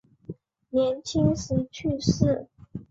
[0.71, 2.47] 年轻时去世。